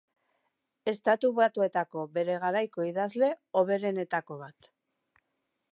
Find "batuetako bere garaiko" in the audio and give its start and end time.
1.39-2.87